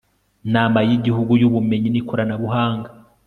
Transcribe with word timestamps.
Nama 0.53 0.79
y 0.89 0.91
Igihugu 0.97 1.31
y 1.41 1.45
Ubumenyi 1.49 1.89
n 1.91 1.97
Ikoranabuhanga 2.01 2.89